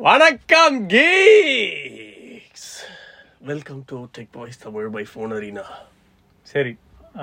[0.00, 2.72] வணக்கம் geeks
[3.50, 5.64] welcome to tech boys Tamil by phone arena
[6.50, 6.72] சரி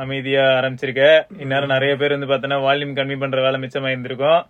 [0.03, 1.03] அமைதியா ஆரம்பிச்சிருக்க.
[1.43, 4.41] இந்நேரம் நிறைய பேர் வந்து பார்த்தோன்னா வால்யூம் கம்மி பண்ற வேலை மிச்சமா இருந்திருக்கும்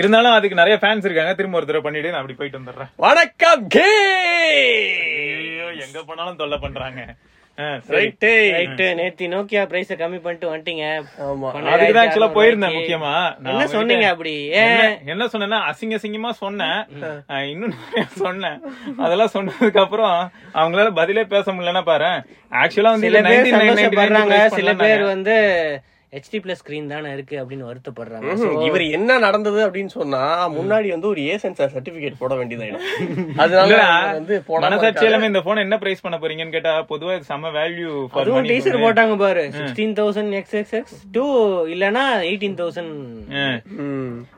[0.00, 1.32] இருந்தாலும் அதுக்கு நிறைய ஃபேன்ஸ் இருக்காங்க.
[1.40, 2.92] திரும்ப ஒரு தடவை பண்ணிட்டு நான் அப்படி போயிட்டு வந்துடுறேன்.
[3.06, 3.90] வணக்கம் கே
[5.40, 7.00] ஐயோ எங்க போனாலும் தொல்லை பண்றாங்க.
[7.90, 10.84] ரைட்டு ரைட்டு நேத்தி நோக்கியா பிரைஸ கம்மி பண்ணிட்டு வந்துட்டீங்க.
[11.24, 11.50] ஆமா.
[11.68, 13.12] அதுக்கு தான் போயிருந்தேன் முக்கியமா.
[13.46, 14.34] என்ன சொன்னீங்க அப்படி?
[15.06, 16.78] என்ன- சொன்னேன்னா அசிங்க அசிங்கமா சொன்னேன்
[17.30, 17.74] ஆஹ் இன்னும்
[18.18, 18.58] சொன்னேன்.
[18.98, 20.16] அதெல்லாம் சொன்னதுக்கு அப்புறம்
[20.54, 22.12] அவங்களால பதிலே பேச முடியலன்னா பாரு
[22.52, 24.34] ஆக்சுவலா வந்து சில இல்ல பேர் 1999 சந்தோஷப்படுறாங்க.
[24.36, 24.74] price சில.
[24.82, 25.36] பேர் வந்து
[26.14, 28.32] ஹெச்டி பிளஸ் ஸ்கிரீன் தானே இருக்கு அப்படின்னு வருத்தப்படுறாங்க.
[28.66, 30.20] இவர் என்ன நடந்தது அப்படின்னு சொன்னா
[30.56, 32.84] முன்னாடி வந்து ஒரு ஏ சென்சார் சர்டிபிகேட் போட வேண்டியதாயிடும்.
[33.42, 33.78] அதனால
[34.18, 35.04] வந்து மனசாட்சி.
[35.08, 39.16] எல்லாமே இந்த போன் என்ன பிரைஸ் பண்ண போறீங்கன்னு கேட்டா பொதுவா இது செம்ம வேல்யூ அதுவும் டீசர் போட்டாங்க
[39.24, 39.44] பாரு.
[39.58, 41.24] Sixteen thousand X X X two
[41.74, 42.94] இல்லனா எயிட்டீன் தௌசண்ட்.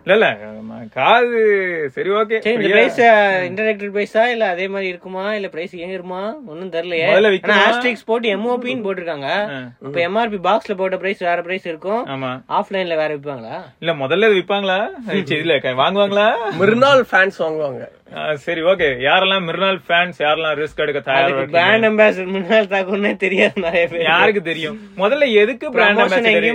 [0.04, 0.28] இல்ல இல்ல
[0.96, 1.38] காது
[1.98, 2.98] சரி ஓகே சரி இந்த பிரைஸ்
[3.50, 5.26] இன்டராக்டட் பிரைஸா இல்ல அதே மாதிரி இருக்குமா?
[5.38, 6.22] இல்ல பிரைஸ் ஏறுமா
[6.52, 7.08] ஒண்ணும் தெரியலையே.
[7.68, 9.28] ஆஸ்ட்ரிக்ஸ் போட்டு எம்ஓபின்னு போட்டிருக்காங்க.
[9.86, 12.06] இப்ப எம்ஆர்பி பாக்ஸ்ல போட்ட பிரைஸ் வேற பிரைஸ் இருக்கும்.
[12.06, 12.42] ஆமா.
[12.48, 13.62] ஆஃப்லைன்ல வேற விப்பாங்களா?
[13.80, 14.88] இல்ல முதல்ல இது விப்பாங்களா?
[15.06, 16.34] சரி, இல்ல வாங்குவாங்களா?
[16.58, 17.90] மிருனால் ஃபேன்ஸ் வாங்குவாங்க.
[18.44, 21.42] சரி ஓகே யாரெல்லாம் மிர்னால் ஃபேன்ஸ் யாரெல்லாம் ரிஸ்க் எடுக்க தயாரா?
[21.54, 24.76] பிராண்ட் அம்பாசிடர் முன்னாள் தாக்குன்னே தெரியாது நிறைய பேர் யாருக்கு தெரியும்?
[24.96, 26.46] முதல்ல எதுக்கு பிராண்ட் அம்பாசிடர்.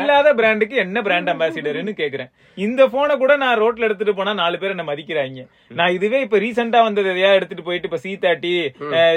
[0.00, 2.30] இல்லாத பிராண்டுக்கு என்ன பிராண்ட் அம்பாசிடர்னு கேக்குறேன்.
[2.58, 5.44] இந்த போனை கூட நான் ரோட்ல எடுத்துட்டு போனா நாலு பேர் என்ன மதிக்கிறாங்க?
[5.70, 8.52] நான் இதுவே இப்ப ரீசெண்டா வந்தது எதையா எடுத்துட்டு போயிட்டு இப்ப சி தேர்ட்டி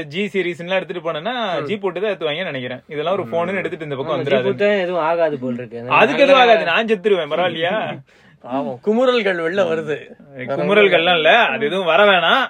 [0.05, 2.83] ஜி சீரிஸ் எல்லாம் எடுத்துட்டு போனேன்னா ஜி போட்டு தான் எடுத்துவாங்கன்னு நினைக்கிறேன்.
[2.87, 5.85] இதெல்லாம் ஒரு போனுன்னு எடுத்துட்டு இந்த பக்கம் வந்துடாது எதுவும் ஆகாது போல் இருக்கு.
[6.01, 6.65] அதுக்கு எதுவும் ஆகாது.
[6.73, 7.75] நான் செத்துருவேன் பரவாயில்லையா?
[8.41, 9.97] பாவம் குமுறல்கள் வெளில வருது.
[10.57, 12.45] குமுறல்கள்லாம் இல்ல அது எதுவும் வர வேணாம்.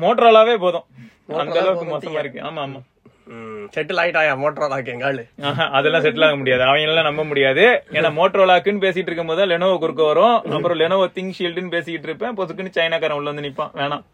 [0.00, 0.86] மோட்டரோலாவே போதும்.
[1.26, 2.40] அந்த அளவுக்கு மோசமா இருக்கு.
[2.40, 2.80] ஆமா ஆமா.
[3.74, 5.26] செட்டில் ஆயிட்டாயா மோட்டரோலாக்கு எங்க ஆளு.
[5.42, 6.62] ஆஹா, அதெல்லாம் செட்டில் ஆக முடியாது.
[6.62, 7.64] அவங்க எல்லாம் நம்ப முடியாது.
[7.90, 10.36] ஏன்னா மோட்டரோலாக்குன்னு பேசிட்டு இருக்கும் போது லெனோவோ குறுக்க வரும்.
[10.56, 12.36] அப்புறம் லெனோவோ திங் ஷீல்டுன்னு பேசிட்டு இருப்பேன்.
[12.36, 13.74] பொசுக்குன்னு சைனாக்காரன் உள்ள வந்து நிப்பான்.
[13.80, 14.04] வேணாம்.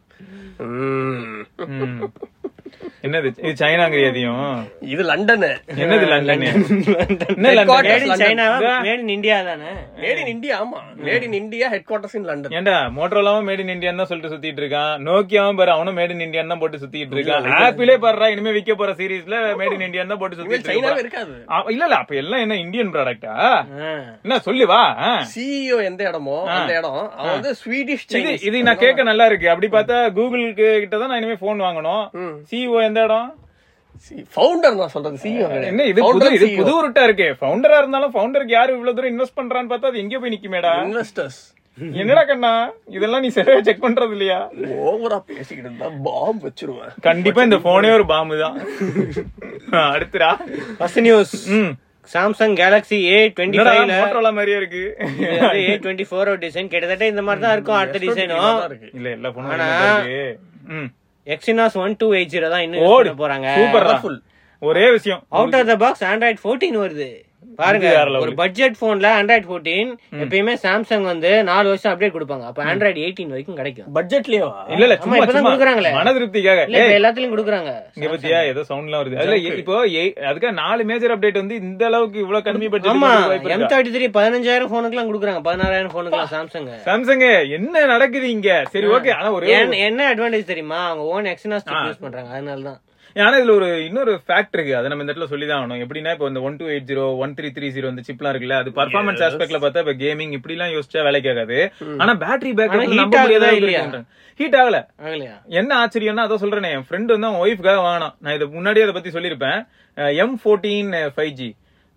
[3.07, 3.29] என்னது?
[3.43, 4.59] இது சைனாங்கிற எதையும்?
[4.93, 5.49] இது லண்டனு.
[5.83, 6.43] என்னது லண்டன்?
[6.95, 8.21] லண்டன்.
[8.21, 8.75] சைனாவா இதா?
[8.85, 9.71] மேட் இன் இந்தியா தானே?
[10.03, 10.81] மேட் இன் இந்தியா ஆமா.
[11.07, 14.93] Made in India headquarters in London ஏன்டா மோட்டரோலாவும் மேட் இன் இந்தியா தான் சொல்லிட்டு சுத்திட்டு இருக்கான்.
[15.09, 17.49] நோக்கியாவும் பாரு அவனும் மேட் இன் இந்தியா தான் போட்டு சுத்திட்டு இருக்கான்.
[17.61, 21.35] ஆப்பிளே பாடுறா இனிமே விக்க போற சீரீஸ்ல மேட் இன் இந்தியா தான் போட்டு சுத்திட்டு சைனாவே இருக்கான் இருக்காது.
[21.73, 23.51] இல்ல இல்ல அப்ப எல்லாம் என்ன இந்தியன் ப்ராடக்டா ஆ.
[24.25, 24.81] என்ன சொல்லு வா.
[25.33, 27.01] சிஇஓ எந்த இடமோ அந்த இடம்.
[27.19, 28.07] அவன் வந்து ஸ்வீடிஷ்
[28.49, 29.51] இது நான் கேட்க நல்லா இருக்கு.
[29.53, 32.03] அப்படி பார்த்தா கூகுளுக்கு கிட்ட தான் நான் இனிமே போன் வாங்கணும்.
[32.51, 33.31] சிஓ எந்த இடம்?
[34.35, 37.27] ஃபவுண்டர் நான் சொல்றது சிஇஓ என்ன இது புது இது புது உருட்டா இருக்கு.
[37.41, 40.73] ஃபவுண்டரா இருந்தாலும் ஃபவுண்டருக்கு யாரு இவ்வளவு தூரம் இன்வெஸ்ட் பண்றான்னு பார்த்தா அது எங்க போய் நிக்குமேடா.
[40.85, 41.41] இன்வெஸ்டர்ஸ்
[41.99, 42.51] என்னடா கண்ணா?
[42.89, 44.39] இதெல்லாம் நீ சரியா செக் பண்றது இல்லையா?
[44.83, 46.93] ஓவரா பேசிக்கிட்டு இருந்தா பாம்பு வச்சிருவேன்.
[47.07, 48.57] கண்டிப்பா இந்த போனே ஒரு பாம்பு தான்.
[49.93, 50.31] அடுத்துடா.
[50.79, 51.33] First news
[52.11, 54.83] Samsung Galaxy A twenty ஃபைவ்ல மாதிரியே இருக்கு.
[55.61, 58.91] ஏ டுவெண்ட்டி ஃபோர் டிசைன் கிட்டத்தட்ட இந்த மாதிரி தான் இருக்கும் அடுத்த டிசைனும் இருக்கு.
[58.95, 59.31] இல்ல எல்லா
[60.75, 60.91] ம்.
[61.27, 62.81] Exynos one two eight zero தான் இன்னும்
[63.19, 63.49] போறாங்க.
[64.59, 65.25] ஒரே விஷயம்.
[65.29, 67.11] Out of the box Android 14 வருது.
[67.61, 67.89] பாருங்க.
[68.25, 69.89] ஒரு பட்ஜெட் போன்ல ஆண்ட்ராய்ட் 14
[70.25, 72.45] எப்பயுமே சாம்சங் வந்து நாலு வருஷம் அப்டேட் கொடுப்பாங்க.
[72.51, 73.89] அப்ப ஆண்ட்ராய்ட் 18 வரைக்கும் கிடைக்கும்.
[73.97, 75.93] பட்ஜெட்லயேவா இல்ல இல்ல ஆமா, சும்மா இப்பதான் கொடுக்குறாங்களே.
[75.99, 77.73] மன திருப்திக்காக இல்ல எல்லாத்துலயும் கொடுக்குறாங்க.
[77.97, 79.19] இங்க பத்தியா ஏதோ சவுண்ட்லாம் வருது.
[79.23, 79.77] அதுல இப்போ
[80.31, 84.73] அதுக்காக நாலு மேஜர் அப்டேட் வந்து இந்த அளவுக்கு இவ்வளவு கம்மி ஆமா பட்ஜெட் எம் தேர்ட்டி த்ரீ பதினஞ்சாயிரம்
[84.75, 85.43] போனுக்கு எல்லாம் கொடுக்குறாங்க.
[85.49, 87.27] பதினாறாயிரம் போனுக்கு எல்லாம் சாம்சங் சாம்சங்
[87.59, 88.51] என்ன நடக்குது இங்க?
[88.77, 89.53] சரி ஓகே ஆனா ஒரு
[89.89, 90.81] என்ன அட்வான்டேஜ் தெரியுமா?
[90.89, 92.31] அவங்க ஓன் எக்ஸினாஸ் யூஸ் பண்றாங்க.
[92.37, 92.73] அதனால
[93.17, 94.73] தான் ஆனா இதுல ஒரு இன்னொரு ஃபேக்ட் இருக்கு.
[94.79, 95.83] அதை நம்ம இந்த இடத்துல சொல்லி தான் ஆகணும்.
[95.85, 98.73] எப்படின்னா இப்போ இந்த one two eight zero one three three zero இந்த சிப்லாம் இருக்குல்ல அது
[98.81, 101.59] பர்ஃபார்மன்ஸ் ஆஸ்பெக்ட்ல பார்த்தா இப்ப கேமிங் இப்படி எல்லாம் யோசிச்சா வேலைக்கு ஆகாது
[102.03, 103.23] ஆனா பேட்டரி பேக்கப் நம்ப
[104.41, 104.79] ஹீட் ஆகல.
[105.07, 105.35] ஆகலையா?
[105.61, 108.15] என்ன ஆச்சரியம்னா அதான் சொல்றேனே என் ஃப்ரெண்ட் வந்து அவன் ஒய்ஃப்காக வாங்கினான்.
[108.23, 109.59] நான் இதை முன்னாடியே அதை பத்தி சொல்லியிருப்பேன்.
[110.25, 111.49] எம் ஃபோர்டீன் ஃபைவ் ஜி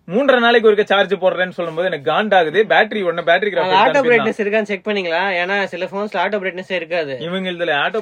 [0.08, 4.84] மூன்றரை நாளைக்கு ஒருக்க சார்ஜ் போடுறேன்னு சொல்லும்போது எனக்கு காண்டாகுது பேட்டரி ஒன்னு பேட்டரி ஆட்டோ பிரைட்னஸ் இருக்கான்னு செக்
[4.88, 5.22] பண்ணீங்களா?
[5.38, 7.14] ஏன்னா சில போன்ஸ்ல ஆட்டோ பிரைட்னஸ் இருக்காது.
[7.18, 8.00] இவங்க இதுல ஆட்டோ?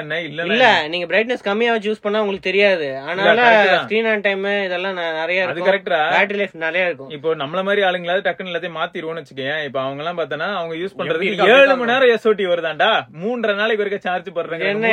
[0.00, 0.18] என்ன?
[0.20, 2.88] இல்ல இல்ல நீங்க பிரைட்னஸ் கம்மியா வச்சு யூஸ் பண்ணா உங்களுக்கு தெரியாது.
[3.04, 3.46] அதனால.
[3.84, 7.10] ஸ்கிரீன் ஆன் டைம் இதெல்லாம் நிறைய அது கரெக்டா பேட்டரி லைஃப் நிறைய இருக்கும்.
[7.16, 11.50] இப்போ நம்மள மாதிரி ஆளுங்களாவது டக்குன்னு எல்லாத்தையும் மாத்திருவோம்னு வச்சுக்கேன் இப்போ அவங்க எல்லாம் பார்த்தனா அவங்க யூஸ் இருக்கு
[11.56, 12.90] ஏழு மணி நேரம் எஸ்ஓடி வருதாண்டா?
[13.22, 14.92] மூன்றரை நாளைக்கு வரைக்கும் சார்ஜ் போடுறாங்க என்ன.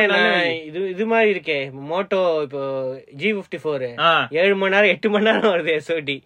[0.70, 1.60] இது இது மாதிரி இருக்கே.
[1.92, 2.64] மோட்டோ இப்போ
[3.20, 3.88] ஜி பிப்டி ஃபோர்
[4.42, 6.18] ஏழு மணி நேரம் எட்டு மணி நேரம் வருது எஸ்ஓடி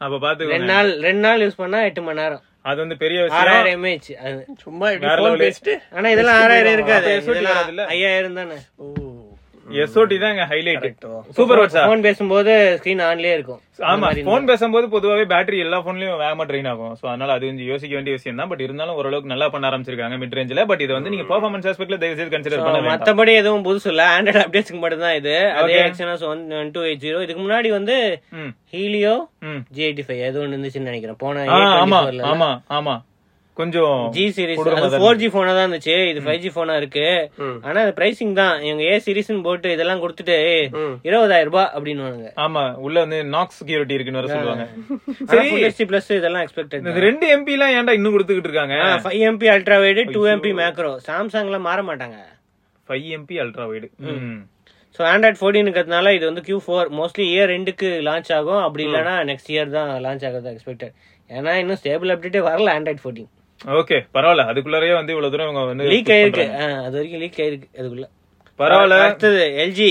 [0.00, 2.42] அப்ப ரெண்டு பாத்துக்கோங்க நாள் ரெண்டு நாள் யூஸ் பண்ணா எட்டு மணி நேரம்.
[2.62, 3.40] அது வந்து பெரிய விஷயம்.
[3.42, 4.46] ஆறாயிரம் எம்ஏஹெச் அது.
[4.60, 7.10] சும்மா வேற ஆனா இதெல்லாம் ஆறாயிரம் இருக்காது?
[7.86, 8.56] ஐயாயிரம் தானே.
[8.76, 9.03] ஓ.
[9.82, 10.86] எஸ்ஓடி தான் இங்க ஹைலைட்.
[11.36, 13.60] சூப்பர் வாட்ஸ்அப் போன் பேசும்போது ஸ்கிரீன் ஆன்லயே இருக்கும்.
[13.92, 16.92] ஆமா போன் பேசும்போது பொதுவாவே பேட்டரி எல்லா போன்லயும் வேகமா ட்ரெயின் ஆகும்.
[17.00, 18.50] சோ அதனால அது கொஞ்சம் யோசிக்க வேண்டிய விஷயம் தான்.
[18.52, 22.18] பட் இருந்தாலும் ஓரளவுக்கு நல்லா பண்ண ஆரம்பிச்சிருக்காங்க மிட் ரேஞ்சில பட் இதை வந்து நீங்க பெர்ஃபார்மன்ஸ் ஆஸ்பெக்ட்ல தயவு
[22.18, 24.04] செய்து கன்சிடர் பண்ண மத்தபடி எதுவும் புதுசு இல்ல.
[24.16, 25.34] ஆண்ட்ராய்ட் அப்டேட்ஸ்க்கு மட்டும் தான் இது.
[25.60, 25.78] அதே.
[25.88, 27.96] Exynos one one two eight zero இதுக்கு முன்னாடி வந்து
[28.74, 29.16] ஹீலியோ.
[29.76, 31.20] ஜி எயிட்டி ஃபைவ் எது ஒன்று இருந்துச்சுன்னு நினைக்கிறேன்.
[31.24, 32.22] போன ஆமா A24 ல.
[32.32, 32.96] ஆமா ஆமா.
[33.58, 34.60] கொஞ்சம் ஜி சீரிஸ்
[34.94, 37.04] ஃபோர் ஜி போனா தான் இருந்துச்சு இது ஃபைவ் ஜி போனா இருக்கு.
[37.66, 38.54] ஆனா அது பிரைசிங் தான்.
[38.66, 40.36] இவங்க ஏ சீரிஸ்னு போட்டு இதெல்லாம் கொடுத்துட்டு
[41.08, 44.66] இருபதாயிரம் ரூபாய் அப்படின்னு ஆமா உள்ள வந்து நாக் செக்யூரிட்டி இருக்குன்னு வர சொல்லுவாங்க.
[45.32, 45.84] சரி.
[45.92, 48.78] பிளஸ் இதெல்லாம் எக்ஸ்பெக்டட் இந்த ரெண்டு எம்பி எல்லாம் ஏன்டா இன்னும் கொடுத்துக்கிட்டு இருக்காங்க?
[49.04, 52.18] Five MP ultra wide two MP macro சாம்சங்ல மாற மாட்டாங்க.
[52.88, 53.88] Five MP ultra wide
[54.96, 58.60] so Android ஃபோர்டீனுக்கிறதுனால இது வந்து கியூ ஃபோர் மோஸ்ட்லி இயர் ரெண்டுக்கு லான்ச் ஆகும்.
[58.66, 60.94] அப்படி இல்லைன்னா நெக்ஸ்ட் இயர் தான் லான்ச் ஆகிறது எக்ஸ்பெக்டட்
[61.30, 63.30] ஏன்னா இன்னும் ஸ்டேபிள் அப்டேட்டே வரல ஆண்ட்ராய்ட் ஃபோர்டீன்
[63.78, 64.44] ஓகே பரவாயில்ல.
[64.50, 66.46] அதுக்குள்ளரே வந்து இவ்வளவு தூரம் இவங்க வந்து லீக் ஆயிருக்கு.
[66.86, 68.06] அது வரைக்கும் லீக் ஆயிருக்கு அதுக்குள்ள.
[68.58, 68.96] பரவாயில்ல.
[69.04, 69.88] அடுத்தது LG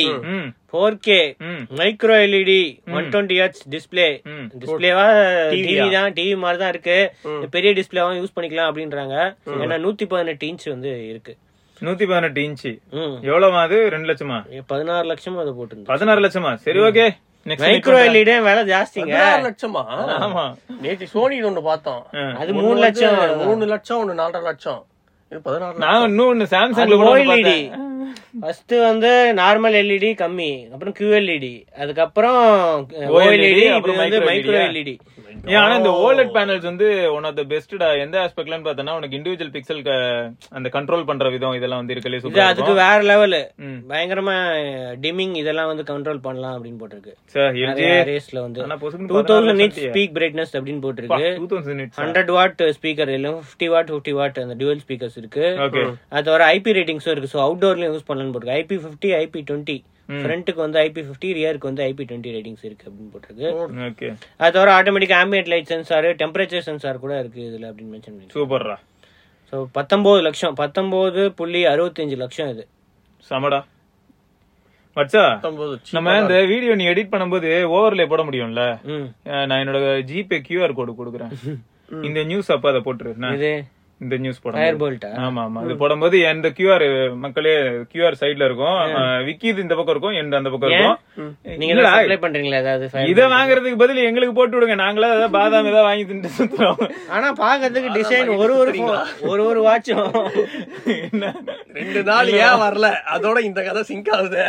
[0.70, 1.18] four K
[1.80, 2.62] micro LED
[2.98, 4.06] one twenty H display
[4.62, 5.06] டிஸ்பிளேவா
[5.54, 6.98] TV தான் டிவி மாதிரி தான் இருக்கு.
[7.56, 9.18] பெரிய டிஸ்பிளேவா யூஸ் பண்ணிக்கலாம் அப்படின்றாங்க.
[9.64, 11.36] ஏன்னா நூத்தி பதினெட்டு இன்ச் வந்து இருக்கு.
[11.81, 12.72] நூத்தி பதினெட்டு இன்ச்சு
[13.30, 13.78] எவ்வளவு அது?
[13.96, 14.40] ரெண்டு லட்சமா?
[14.72, 16.54] பதினாறு லட்சம் அதை போட்டு பதினாறு லட்சமா?
[16.66, 17.08] சரி ஓகே
[17.45, 19.18] மைக்ரோ எல்இடி விலை ஜாஸ்திங்க.
[19.44, 19.86] லட்சமா?
[20.22, 20.54] ஆமா.
[20.81, 22.07] நேற்று சோனி ஒண்ணு பார்த்தோம்.
[22.12, 24.86] அது மூணு லட்சம் மூணு லட்சம் ஒண்ணு நாலரை லட்சம்.
[25.30, 25.42] இது.
[25.78, 26.45] நான் இன்னொன்னு ஒண்ணு
[26.86, 27.72] ஓஎல்இடி.
[28.40, 30.72] ஃபர்ஸ்ட் வந்து நார்மல் எல்இடி கம்மி.
[30.72, 34.56] அப்புறம் QLED அதுக்கப்புறம் OLED, ஓஎல்இடி அப்புறம் அப்புறம் வந்து மைக்ரோ.
[34.56, 35.00] எல்இடி
[35.51, 36.86] ஏன் ஆனா இந்த ஓலெட் பேனல்ஸ் வந்து
[37.16, 39.95] ஒன் ஆஃப் த பெஸ்ட்டா எந்த ஆஸ்பெக்ட்லன்னு பார்த்தனா உனக்கு இண்டிவிஜுவல் பிக்சலுக்கு
[40.57, 43.38] அந்த கண்ட்ரோல் பண்ற விதம் இதெல்லாம் வந்து இருக்கலே சூப்பரா அதுக்கு வேற லெவல்.
[43.90, 44.36] பயங்கரமா
[45.06, 47.13] டிமிங் இதெல்லாம் வந்து கண்ட்ரோல் பண்ணலாம் அப்படின்னு போட்டிருக்கு.
[47.36, 48.63] சார் எல்ஜி நிறைய ரேஸ்ல வந்து.
[48.68, 51.31] ஆனா பொசுக்குன்னு டூ தௌசண்ட் பதினாறு நிட்ஸ் ஸ்பீக் பிரைட்னஸ் அப்படின்னு போட்டிருக்கு.
[51.42, 55.45] Two thousand nits hundred watt speaker இல்லை ஃபிஃப்டி வாட் ஃபிஃப்டி வாட் அந்த டியூவல் ஸ்பீக்கர்ஸ் இருக்கு.
[56.13, 57.34] அது தவிர ஐபி ரேட்டிங்ஸும் இருக்கு.
[57.36, 58.60] ஸோ அவுட்டோர்லயும் யூஸ் பண்ணலாம்னு போட்டிருக்கு.
[58.63, 59.78] ஐபி ஃபிஃப்டி ஐபி டுவெண்ட்டி
[60.10, 63.50] ஃப்ரண்ட்டுக்கு வந்து ஐபி ஃபிஃப்டி ரியருக்கு வந்து ஐபி டுவெண்ட்டி ரேட்டிங்ஸ் இருக்கு அப்படின்னு போட்டிருக்கு.
[63.90, 64.08] ஓகே
[64.42, 68.78] அது தவிர automatic ambient light sensor temperature sensor கூட இருக்கு இதுல அப்படின்னு மென்ஷன் பண்ணி சூப்பர்ரா.
[69.52, 72.66] ஸோ பத்தொன்பது லட்சம் பத்தொன்பது புள்ளி அறுபத்தஞ்சு லட்சம் இது.
[73.32, 73.62] சமடா.
[75.12, 78.64] cheap நம்ம இந்த வீடியோ நீ எடிட் பண்ணும்போது ஓவர்லே போட முடியும்ல?
[79.50, 79.80] நான் என்னோட
[80.10, 81.32] ஜிபே கியூஆர் கோடு கொடுக்குறேன்.
[82.08, 83.14] இந்த நியூஸ் அப்ப அதை போட்டுரு
[84.04, 86.86] இந்த நியூஸ் ஃபயர் போட போல்ட்டா ஆமா ஆமா இது போடும்போது இந்த கியூஆர்
[87.24, 87.54] மக்களே
[87.92, 88.78] கியூஆர் சைடுல இருக்கும்.
[89.28, 91.00] விக்கிது இந்த பக்கம் இருக்கும் எந்த அந்த பக்கம் இருக்கும்.
[91.62, 94.78] நீங்க சப்ளை பண்றீங்களா ஏதாவது இத வாங்குறதுக்கு பதில் எங்களுக்கு போட்டு விடுங்க.
[94.86, 96.82] நாங்களே ஏதாவது பாதாம் ஏதாவது வாங்கி சுத்துறோம்.
[97.16, 98.74] ஆனா பாக்குறதுக்கு டிசைன் ஒரு ஒரு
[99.32, 100.02] ஒரு ஒரு வாட்சும்
[101.78, 102.88] ரெண்டு நாள் ஏன் வரல?
[103.16, 104.44] அதோட இந்த கதை சிங்க் ஆகுது.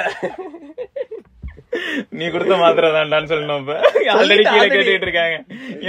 [2.18, 3.74] நீ கொடுத்த மாத்திரை தான்டான்னு சொல்லணும் இப்ப.
[4.14, 5.36] ஆல்ரெடி கீழே கேட்டுட்டு இருக்காங்க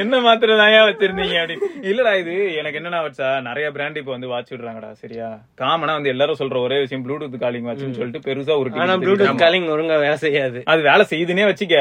[0.02, 4.52] என்ன மாத்திரை ஏன் வச்சிருந்தீங்க அப்படின்னு இல்லடா இது எனக்கு என்னன்னா வச்சா நிறைய பிராண்ட் இப்ப வந்து வாட்ச்
[4.54, 5.28] விடுறாங்கடா சரியா?
[5.62, 9.70] காமனா வந்து எல்லாரும் சொல்ற ஒரே விஷயம் ப்ளூடூத் காலிங் வாட்ச்னு சொல்லிட்டு பெருசா ஒரு ஆனா ப்ளூடூத் காலிங்
[9.76, 10.62] ஒழுங்கா வேலை செய்யாது.
[10.74, 11.78] அது வேலை செய்யுதுன்னே வச்சுக்க.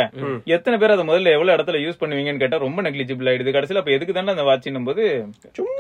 [0.57, 3.57] எத்தனை பேர் அதை முதல்ல எவ்வளவு இடத்துல யூஸ் பண்ணுவீங்கன்னு கேட்டா ரொம்ப நெக்லிஜிபிள் ஆயிடுது.
[3.57, 5.05] கடைசியில அப்ப எதுக்கு தானே அந்த வாட்சின் போது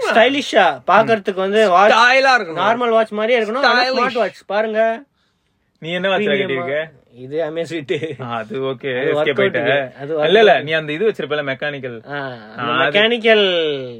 [0.08, 2.62] ஸ்டைலிஷா பாக்குறதுக்கு வந்து ஸ்டைலா இருக்கணும்.
[2.64, 3.66] நார்மல் வாட்ச் மாதிரியே இருக்கணும்.
[3.92, 4.80] ஸ்மார்ட் வாட்ச் பாருங்க.
[5.82, 6.76] நீ என்ன வாட்ச் கட்டியிருக்க?
[7.14, 7.92] இது அமேஸ்வீட்
[8.36, 8.92] அது ஓகே.
[10.28, 11.96] இல்ல இல்ல நீ அந்த இது வச்சிருப்பல மெக்கானிக்கல்
[12.82, 13.44] மெக்கானிக்கல்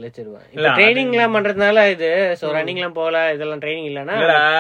[0.05, 0.47] வச்சிருவேன்.
[0.55, 2.09] இப்ப ட்ரைனிங் எல்லாம் பண்றதுனால இது
[2.41, 4.17] சோ எல்லாம் போகல இதெல்லாம் ட்ரைனிங் இல்லனா.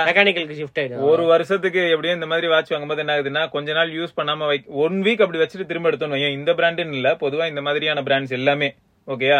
[0.08, 1.02] மெக்கானிக்கலுக்கு ஷிஃப்ட் ஆயிடும்.
[1.10, 4.50] ஒரு வருஷத்துக்கு எப்படியும் இந்த மாதிரி வாட்ச் வாங்கும்போது என்ன ஆகுதுன்னா கொஞ்ச நாள் யூஸ் பண்ணாம
[4.86, 8.70] ஒன் வீக் அப்படி வச்சுட்டு திரும்ப எடுத்தோம் இந்த பிராண்டுன்னு இல்ல பொதுவா இந்த மாதிரியான பிராண்ட்ஸ் எல்லாமே.
[9.12, 9.38] ஓகேயா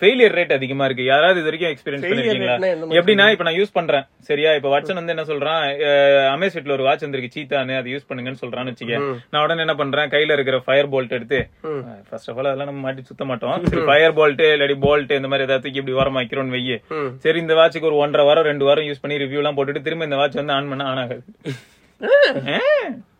[0.00, 1.04] ஃபெயிலியர் ரேட் அதிகமா இருக்கு.
[1.10, 2.56] யாராவது இது வரைக்கும் எக்ஸ்பீரியன்ஸ் பண்ணிருக்கீங்களா?
[2.98, 4.04] எப்படின்னா இப்ப நான் யூஸ் பண்றேன்.
[4.28, 4.50] சரியா?
[4.58, 5.62] இப்ப வாட்சன் வந்து என்ன சொல்றான்?
[6.34, 7.32] அமேஸ்வீட்ல ஒரு வாட்ச் வந்திருக்கு.
[7.36, 9.00] சீத்தானு அது யூஸ் பண்ணுங்கன்னு சொல்றான்னு வச்சுக்க
[9.30, 10.10] நான் உடனே என்ன பண்றேன்?
[10.14, 11.40] கையில இருக்கிற ஃபயர் போல்ட் எடுத்து
[12.10, 13.66] ஃபர்ஸ்ட் ஆஃப் ஆல் அதெல்லாம் நம்ம மாட்டி சுத்த மாட்டோம்.
[13.72, 16.78] சரி ஃபயர் போல்ட் இல்லாடி போல்ட் இந்த மாதிரி ஏதாவது இப்படி வாரம் வைக்கிறோம்னு வையே.
[17.26, 20.20] சரி இந்த வாட்சுக்கு ஒரு ஒன்றரை வாரம் ரெண்டு வாரம் யூஸ் பண்ணி ரிவ்யூ எல்லாம் போட்டுட்டு திரும்ப இந்த
[20.22, 21.24] வாட்ச் வந்து ஆன் பண்ண ஆன் ஆகாது.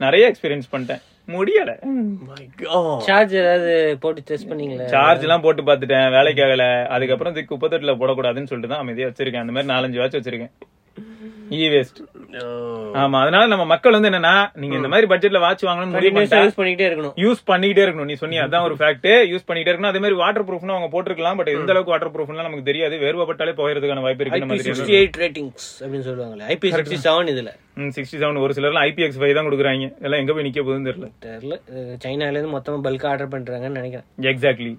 [0.04, 1.02] நிறைய எக்ஸ்பீரியன்ஸ் பண்ணிட்டேன்.
[1.28, 1.72] முடியல.
[2.98, 4.86] சார்ஜ் ஏதாவது போட்டு டெஸ்ட் பண்ணீங்களா?
[4.86, 6.10] சார்ஜ் எல்லாம் போட்டு பார்த்துட்டேன்.
[6.10, 6.84] வேலைக்கு ஆகல.
[6.88, 9.44] அதுக்கப்புறம் இதுக்கு குப்பத்தொட்டில போடக்கூடாதுன்னு சொல்லிட்டு தான் அமைதியா வச்சிருக்கேன்.
[9.46, 10.52] அந்த மாதிரி நாலஞ்சு வாட்ச் வச்சிருக்கேன்.
[11.50, 12.00] E waste
[12.42, 12.96] Oh.
[13.00, 16.84] ஆமா அதனால நம்ம மக்கள் வந்து என்னன்னா நீங்க இந்த மாதிரி பட்ஜெட்ல வாட்ச் வாங்கணும்னு முடிவு யூஸ் பண்ணிட்டே
[16.90, 17.14] இருக்கணும்.
[17.24, 18.04] யூஸ் பண்ணிட்டே இருக்கணும்.
[18.04, 19.92] நீ சொன்னியா அதான் ஒரு ஃபேக்ட் யூஸ் பண்ணிட்டே இருக்கணும்.
[19.92, 21.36] அதே மாதிரி வாட்டர் ப்ரூஃப்னு அவங்க போட்டிருக்கலாம்.
[21.36, 22.96] பட் எந்த அளவுக்கு வாட்டர் ப்ரூஃப்லாம் நமக்கு தெரியாது.
[22.96, 26.46] வேர்வப்பட்டாலே போகிறதுக்கான வாய்ப்பு இருக்கு ஐபி நம்ம சிக்ஸ்டி எயிட் ரேட்டிங்ஸ் அப்படின்னு சொல்லுவாங்களே.
[26.54, 27.52] ஐபி சிக்ஸ்டி செவன் இதுல.
[27.96, 29.86] சிக்ஸ்டி செவன் ஒரு சிலர்லாம் ஐபிஎக்ஸ் ஃபைவ் தான் கொடுக்குறாங்க.
[30.06, 31.08] எல்லாம் எங்க போய் நிக்க போகுதுன்னு தெரியல.
[31.26, 31.56] தெரியல.
[31.70, 34.08] இது சைனால இருந்து மொத்தமா பல்கா ஆர்டர் பண்றாங்கன்னு நினைக்கிறேன்.
[34.32, 34.72] எக்ஸாக்ட்லி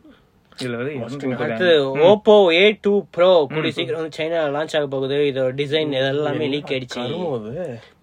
[1.43, 1.69] அடுத்து
[2.09, 5.17] ஓப்போ ஏ டூ ப்ரோ கூடிய சீக்கிரம் வந்து சைனா லான்ச் ஆக போகுது.
[5.29, 7.05] இதோட டிசைன் இதெல்லாமே லீக் ஆயிடுச்சு.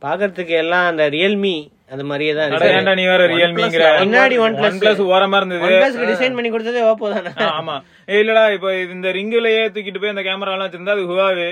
[0.05, 1.55] பாக்குறதுக்கு எல்லாம் அந்த ரியல்மி
[1.95, 4.67] அந்த மாதிரியே தான் இருக்கு நீ வேற ரியல்மிங்கிற பின்னாடி OnePlus.
[4.67, 5.71] ஒன் பிளஸ் ஓரமா இருந்தது.
[6.13, 7.33] டிசைன் பண்ணி கொடுத்ததே ஓப்போ தானே.
[7.59, 7.77] ஆமா.
[8.21, 11.51] இல்லடா இப்ப இந்த ரிங்குலயே தூக்கிட்டு போய் அந்த கேமரா எல்லாம் வச்சிருந்தா அது ஹுவாவே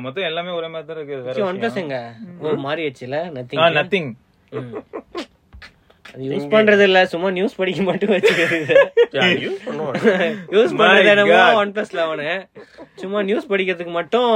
[0.00, 1.96] மொத்தம் எல்லாமே ஒரே மாதிரி தான் இருக்கு ஒன் பிளஸ் எங்க?
[2.40, 4.10] ஓ மாறிடுச்சுல நத்திங் நத்திங்
[6.24, 8.74] யூஸ் பண்றது இல்ல சும்மா நியூஸ் படிக்க மட்டும் வச்சுக்கிறது.
[10.56, 11.38] யூஸ் பண்றது என்னமோ.
[11.54, 12.28] ஒன் பிளஸ் லெவனு
[12.94, 14.28] சும்மா நியூஸ் படிக்கிறதுக்கு மட்டும்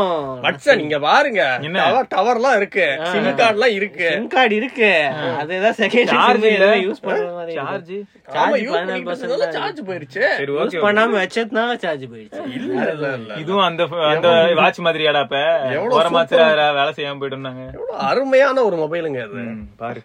[0.42, 1.42] வட்சன் இங்க பாருங்க.
[1.62, 1.78] என்ன?
[1.82, 2.86] டவர் டவர்லாம் இருக்கு.
[3.02, 4.08] சிம் கார்டுலாம் இருக்கு.
[4.10, 4.90] சிம் கார்டு இருக்கு.
[5.38, 6.46] அதுதான் செகண்ட் சார்ஜ்
[6.86, 7.94] யூஸ் பண்ற மாதிரி சார்ஜ்
[8.28, 10.24] சார்ஜ் பதினாலு பர்சன்ட் சார்ஜ் போயிருச்சு.
[10.36, 15.40] சரி யூஸ் பண்ணாம வச்சதுனால சார்ஜ் போயிடுச்சு இல்ல இல்ல இல்ல இதுவும் அந்த அந்த வாட்ச் மாதிரியாடா இப்ப
[15.70, 17.40] எவ்வளவு வேலை செய்யாம போயிட்டு
[17.72, 19.42] எவ்வளவு அருமையான ஒரு மொபைலுங்க அது.
[19.76, 20.00] பாரு.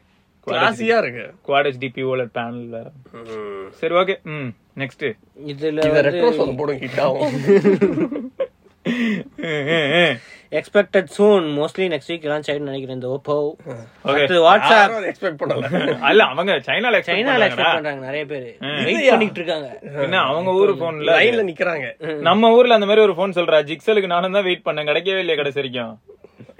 [0.47, 1.33] கிளாசியா இருக்கு.
[1.45, 3.71] குவாட் ஹெச்டிபி ஓலட் பேனல் வேற ம்.
[3.71, 5.15] சரி ஓகே ம் நெக்ஸ்ட்
[5.47, 7.31] இதுல இத ரெட்ரோ போடும் ஹிட் ஆகும்.
[10.59, 13.35] Expected soon mostly next week launch ஆயிடும் நினைக்கிறேன் இந்த ஓப்போ
[14.03, 15.63] அடுத்து வாட்ஸ்அப் எக்ஸ்பெக்ட் பண்ணல.
[16.09, 18.47] அல்ல அவங்க சைனால சைனால எக்ஸ்பெக்ட் பண்றாங்க நிறைய பேர்.
[18.87, 19.69] வெயிட் பண்ணிட்டு இருக்காங்க
[20.05, 21.87] என்ன அவங்க ஊரு போன்ல லைன்ல நிக்கிறாங்க.
[22.29, 23.61] நம்ம ஊர்ல அந்த மாதிரி ஒரு போன் சொல்றா.
[23.71, 24.89] ஜிக்சலுக்கு நானும் தான் வெயிட் பண்ணேன்.
[24.91, 25.93] கிடைக்கவே இல்லையா கடைசி வரைக்கும்.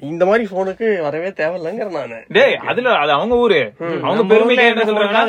[0.09, 2.17] இந்த மாதிரி போனுக்கு வரவே தேவையில்லைங்கிற நானு.
[2.27, 3.59] டேய் அதுல அது அவங்க ஊரு.
[4.01, 5.21] அவங்க பெருமையில என்ன சொல்றாங்கன்னா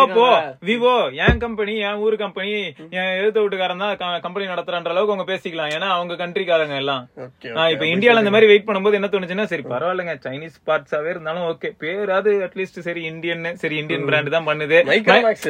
[0.00, 0.26] ஓப்போ.
[0.68, 0.92] விவோ
[1.24, 2.52] என் கம்பெனி என் ஊரு கம்பெனி
[2.98, 5.72] என் எழுத்த வீட்டுக்காரன் தான் கம்பெனி நடத்துறன்ற அளவுக்கு அவங்க பேசிக்கலாம்.
[5.76, 7.02] ஏன்னா அவங்க கண்ட்ரிக்காரங்க எல்லாம்.
[7.24, 7.64] ஓகே ஆ,
[8.10, 10.14] இப்ப இந்தியால இந்த மாதிரி வெயிட் பண்ணும்போது என்ன தோணுச்சுன்னா சரி பரவாயில்லைங்க.
[10.26, 14.78] சைனீஸ் பார்ட்ஸாவே இருந்தாலும் ஓகே பேராது அட்லீஸ்ட் சரி இந்தியன் சரி இந்தியன் பிராண்ட் தான் பண்ணுது.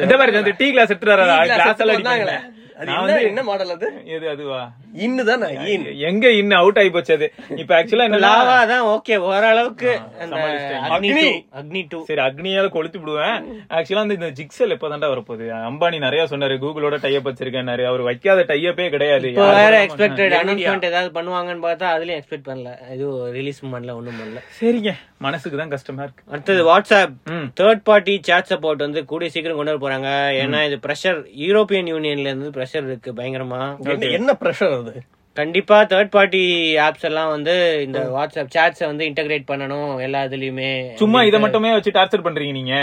[0.05, 2.39] இந்த மாதிரி அந்த டீ கிளாஸ் எடுத்துறாரு கிளாஸ் எல்லாம் வந்தாங்களே.
[2.41, 2.57] அடிப்பாங்களே.
[2.81, 3.87] அது நான் என்ன வந்து என்ன மாடல் அது?
[4.15, 4.59] எது அதுவா?
[5.05, 7.27] இன்னு தானே இன் எங்க இன்னும் அவுட் ஆகி போச்சு அது.
[7.61, 9.91] இப்ப ஆக்சுவலா என்ன லாவா தான் ஓகே ஓரளவுக்கு
[10.21, 10.89] அந்த சமாளிச்சிட்டாங்க.
[10.95, 11.25] அக்னி அக்னி.
[11.25, 13.37] டூ அக்னி டூ சரி அக்னியால கொளுத்தி விடுவேன்.
[13.77, 15.45] ஆக்சுவலா இந்த ஜிக்சல் எப்பதான்டா வரப்போகுது?
[15.69, 19.29] அம்பானி நிறைய சொன்னாரு கூகுளோட டைப் வச்சிருக்கேன் அவர் வைக்காத டைப்பே கிடையாது.
[19.41, 22.91] வேற கூட எக்ஸ்பெக்டட் அனௌன்ஸ்மெண்ட் ஏதாவது பண்ணுவாங்கன்னு பார்த்தா அதுலயும் எக்ஸ்பெக்ட் பண்ணல.
[22.91, 24.39] இது ரிலீஸ் பண்ணல ஒண்ணும் பண்ணல.
[24.61, 24.91] சரிங்க.
[25.17, 26.23] மனசுக்கு தான் கஷ்டமா இருக்கு.
[26.27, 27.61] அடுத்தது வாட்ஸ்அப் ம்.
[27.61, 30.35] தேர்ட் பார்ட்டி chat சப்போர்ட் வந்து கூடிய சீக்கிரம் கொண்டு வர போறாங்க.
[30.35, 33.79] ஏன்னா இது பிரஷர் யூரோப்பியன் யூனியன்ல இருந்து பிரஷர் இருக்கு பயங்கரமா.
[33.79, 35.01] என்ன- என்ன பிரஷர் அது?
[35.39, 36.41] கண்டிப்பா தேர்ட் பார்ட்டி
[36.85, 37.53] ஆப்ஸ் எல்லாம் வந்து
[37.85, 40.71] இந்த வாட்ஸ்அப் சாட்ஸ வந்து இன்டகிரேட் பண்ணணும் எல்லா இதுலயுமே
[41.01, 42.75] சும்மா இதை மட்டுமே வச்சு டார்ச்சர் பண்றீங்க நீங்க?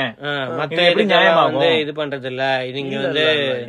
[0.61, 1.59] மத்த எப்படி நியாயமாகும்?
[1.59, 2.45] வந்து இது பண்றது இல்ல
[2.83, 3.25] இங்க வந்து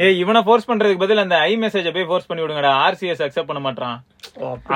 [0.05, 2.71] ஏய் இவனை ஃபோர்ஸ் பண்றதுக்கு பதில் அந்த ஐ மெசேஜ் போய் ஃபோர்ஸ் பண்ணி விடுங்கடா.
[2.85, 3.97] ஆர்சிஎஸ் அக்செப்ட் பண்ண மாட்டான்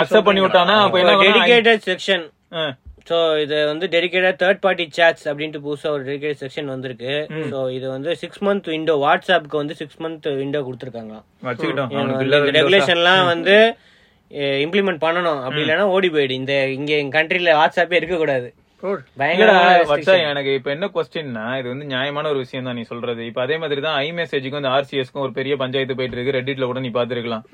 [0.01, 1.37] அக்செப்ட் பண்ணி விட்டானா அப்ப என்ன பண்ணணும்?
[1.37, 2.25] Dedicated section.
[3.09, 7.13] சோ இது வந்து டெடிகேட்டட் தேர்ட் பார்ட்டி சாட்ஸ் அப்படின்ட்டு புதுசா ஒரு டெடிகேட் செக்ஷன் வந்திருக்கு.
[7.53, 11.15] சோ இது வந்து சிக்ஸ் மந்த் விண்டோ வாட்ஸ்அப்க்கு வந்து சிக்ஸ் மந்த் விண்டோ கொடுத்துருக்காங்க.
[12.59, 13.57] ரெகுலேஷன்லாம் வந்து
[14.65, 15.39] இம்ப்ளிமெண்ட் பண்ணணும்.
[15.45, 16.33] அப்படி இல்லைன்னா ஓடி போயிடு.
[16.41, 18.49] இந்த இங்க எங்க கண்ட்ரில வாட்ஸ்அப்பே இருக்க கூடாது
[19.19, 23.21] பயங்கர இல்லடா, வச்சா எனக்கு இப்ப என்ன கொஸ்டின்னா இது வந்து நியாயமான ஒரு விஷயம் தான் நீ சொல்றது.
[23.29, 26.35] இப்ப அதே மாதிரி தான் ஐ மெசேஜுக்கும் இந்த ஆர்சிஎஸ்க்கும் ஒரு பெரிய பஞ்சாயத்து போயிட்டு இருக்கு.
[26.37, 27.45] ரெட்டிட்ல கூட நீ பாத்துருக்கலாம்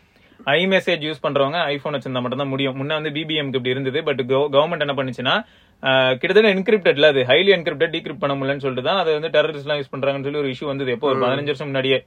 [0.48, 2.76] ஐ மெசேஜ் யூஸ் பண்றவங்க ஐபோன் வச்சிருந்தா மட்டும் தான் முடியும்.
[2.80, 4.22] முன்ன வந்து பிபிஎம்க்கு இப்படி இருந்தது பட்
[4.56, 5.36] கவர்மெண்ட் என்ன பண்ணுச்சுன்னா
[6.20, 9.94] கிட்டத்தட்ட என்கிரிப்டட்ல அது ஹைலி என்கிரிப்டட் டீக்ரிப்ட் பண்ண முடியலன்னு சொல்லிட்டு தான் அதை வந்து டெரரிஸ்ட் எல்லாம் யூஸ்
[9.94, 10.96] பண்றாங்கன்னு சொல்லி ஒரு இஷ்யூ வந்தது.
[10.96, 12.00] எப்போ ஒரு பதினஞ்சு வருஷம் முன்னாடியே.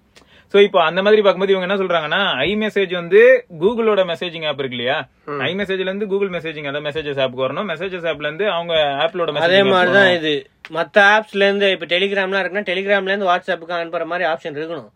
[0.54, 3.20] சோ இப்போ அந்த மாதிரி பார்க்கும்போது இவங்க என்ன சொல்றாங்கன்னா ஐ மெசேஜ் வந்து
[3.62, 4.98] கூகுளோட மெசேஜிங் ஆப் இருக்கு இல்லையா?
[5.46, 7.70] ஐ மெசேஜ்ல இருந்து கூகுள் மெசேஜிங் அந்த மெசேஜஸ் ஆப்க்கு வரணும்.
[7.72, 8.74] மெசேஜஸ் ஆப்ல இருந்து அவங்க
[9.04, 10.34] ஆப்லோட அதே மெசேஜ் மாதிரிதான் இது.
[10.76, 14.90] மத்த ஆப்ஸ்ல இருந்து இப்ப டெலிகிராம்லாம் இருக்குன்னா டெலிகிராம்ல இருந்து வாட்ஸ்அப்புக்கு அனுப்புற மாதிரி ஆப்ஷன் இருக்கணும்.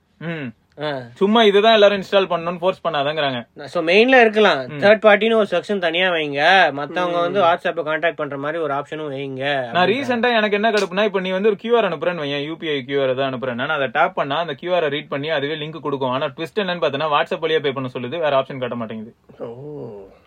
[1.20, 3.38] சும்மா இதுதான் எல்லாரும் இன்ஸ்டால் பண்ணணும்னு ஃபோர்ஸ் பண்ணாதங்கறாங்க.
[3.74, 4.60] சோ மெயின்ல இருக்கலாம்.
[4.82, 6.40] தேர்ட் பார்ட்டின்னு ஒரு செக்ஷன் தனியா வைங்க.
[6.78, 9.44] மத்தவங்க வந்து வாட்ஸ்அப்ப கான்டாக்ட் பண்ற மாதிரி ஒரு ஆப்ஷனும் வைங்க.
[9.76, 12.44] நான் ரீசெண்டா எனக்கு என்ன கடுப்புனா இப்போ நீ வந்து ஒரு கியூஆர் அனுப்புறேன்னு வையன்.
[12.48, 13.58] யூபிஐ கியூஆர் தான் அனுப்புறேன்.
[13.62, 16.14] நான் அதை டேப் பண்ணா அந்த கியூஆர் ரீட் பண்ணி அதுவே லிங்க் கொடுக்கும்.
[16.16, 18.18] ஆனா ட்விஸ்ட் என்னன்னு பார்த்தனா வாட்ஸ்அப் வழியா பே பண்ண சொல்லுது.
[18.26, 19.12] வேற ஆப்ஷன் காட்ட மாட்டேங்குது.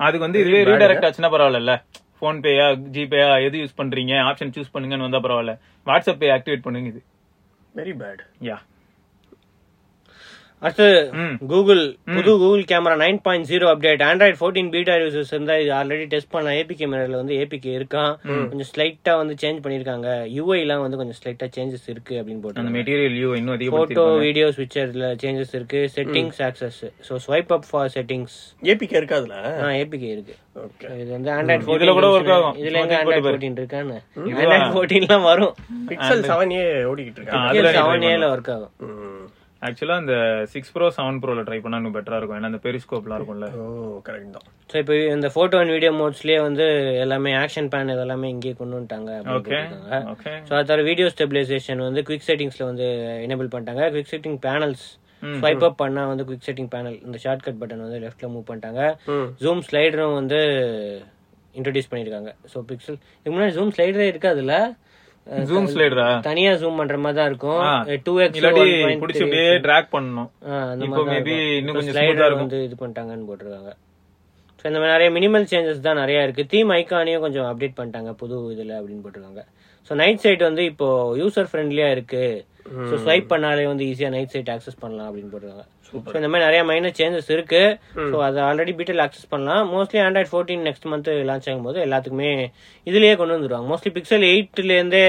[0.06, 1.76] அதுக்கு வந்து இதுவே ரீடைரக்ட் ஆச்சுன்னா பரவாயில்ல
[2.24, 2.66] போன் பேயா
[2.96, 4.14] ஜிபேயா எது யூஸ் பண்றீங்க?
[4.30, 5.54] ஆப்ஷன் சூஸ் பண்ணுங்கன்னு வந்தா பரவாயில்ல.
[5.90, 7.02] வாட்ஸ்அப் பே ஆக்டிவேட் பண்ணுங்க இது.
[7.80, 8.58] வெரி பேட் யா
[10.62, 10.88] அடுத்து.
[11.52, 11.82] கூகுள்
[12.16, 16.32] புது Google camera nine point zero update Android fourteen beta users இருந்தா இது ஆல்ரெடி டெஸ்ட்
[16.34, 18.12] பண்ண ஏபி கேமரால வந்து ஏபிகே இருக்கான்
[18.50, 20.08] கொஞ்சம் ஸ்லைட்டா வந்து சேஞ்ச் பண்ணிருக்காங்க.
[20.38, 24.50] யூஐ எல்லாம் வந்து கொஞ்சம் ஸ்லைட்டா சேஞ்சஸ் இருக்கு அப்படின்னு போட்டு அந்த மெட்டீரியல் யூ இன்னும் போட்டோ வீடியோ
[24.58, 25.82] ஸ்விட்சர்ல சேஞ்சஸ் இருக்கு.
[25.96, 28.38] Settings access so swipe up for settings
[28.74, 30.36] APK இருக்காதுல ஆ ஏபிகே இருக்கு.
[31.02, 32.56] இது வந்து ஆண்ட்ராய்ட் ஃபோர்டீன் கூட work ஆகும்.
[32.62, 33.98] இதுல எங்க ஆண்ட்ராய்ட் ஃபோர்டீன் இருக்கான்னு?
[34.40, 35.54] ஆண்ட்ராய்ட் ஃபோர்டீன்லாம் வரும்.
[35.92, 38.28] பிக்சல் செவன் ஏ ஓடிக்கிட்டு அதுல try செவன் ஏல.
[38.36, 38.74] ஒர்க் ஆகும்.
[39.62, 39.66] ம்.
[39.68, 40.16] ஆக்சுவலா அந்த
[40.52, 42.38] சிக்ஸ் ப்ரோ செவன் ப்ரோல ட்ரை பண்ணா இன்னும் பெட்டரா இருக்கும்.
[42.40, 43.48] ஏன்னா அந்த பெரிஸ்கோப்லாம் இருக்கும்ல.
[43.62, 43.66] ஓ
[44.08, 44.46] கரெக்ட் தான்.
[44.72, 46.66] ஸோ இப்போ இந்த ஃபோட்டோ அண்ட் வீடியோ மோட்ஸ்லயே வந்து
[47.04, 49.60] எல்லாமே ஆக்ஷன் பேன் இதெல்லாமே இங்கேயே கொண்டு வந்துட்டாங்க ஓகே.
[50.14, 52.88] ஓகே ஸோ அது தவிர வீடியோ ஸ்டெபிலைசேஷன் வந்து குவிக் செட்டிங்ஸ்ல வந்து
[53.26, 53.86] எனேபிள் பண்ணிட்டாங்க.
[53.96, 54.88] Quick setting panels
[55.40, 58.84] swipe up பண்ணா வந்து குவிக் செட்டிங் பேனல் இந்த ஷார்ட்கட் பட்டன் வந்து லெஃப்ட்ல மூவ் பண்ணிட்டாங்க.
[59.44, 60.40] ஜூம் ஸ்லைடரும் வந்து
[61.56, 64.56] இன்ட்ரடியூஸ் பண்ணிருக்காங்க ஸோ பிக்சல் இதுக்கு முன்னாடி ஜூம் ஸ்லைடரே இருக்காதுல்ல?
[65.50, 67.60] ஜூம் ஸ்லைடரா தனியா ஜூம் பண்ற மாதிரி தான் இருக்கும்.
[67.68, 67.72] ஆ.
[68.06, 68.66] டூ எக்ஸ் இல்லாட்டி
[69.04, 70.30] புடிச்சு அப்படியே டிராக் பண்ணணும்.
[70.72, 72.44] அந்த இப்போ மேபி இன்னும் கொஞ்சம் ஸ்மூத்தா இருக்கும்.
[72.46, 73.72] வந்து இது பண்ணிட்டாங்கன்னு போட்டிருக்காங்க.
[74.60, 76.44] ஸோ இந்த மாதிரி நிறைய மினிமல் சேஞ்சஸ் தான் நிறைய இருக்கு.
[76.54, 79.44] தீம் ஐக்கானையும் கொஞ்சம் அப்டேட் பண்ணிட்டாங்க புது இதுல அப்படின்னு போட்டிருக்காங்க.
[79.90, 80.88] ஸோ நைட் சைட் வந்து இப்போ
[81.22, 82.24] யூசர் ஃப்ரெண்ட்லியா இருக்கு
[82.90, 85.66] ஸோ ஸ்வைப் பண்ணாலே வந்து ஈஸியா நைட் சைட் ஆக்சஸ் பண்ணலாம் அப்படின்னு போட்டிருக்காங்க.
[85.92, 87.62] ஸோ இந்த மாதிரி நிறைய மைனர் சேஞ்சஸ் இருக்கு.
[88.12, 89.64] ஸோ அதை ஆல்ரெடி பீட்டல் ஆக்சஸ் பண்ணலாம்.
[89.74, 92.32] Mostly Android fourteen next month launch ஆகும்போது எல்லாத்துக்குமே
[92.88, 93.70] இதுலயே கொண்டு வந்துருவாங்க.
[93.72, 95.04] மோஸ்ட்லி பிக்சல் எயிட்ல இருந்தே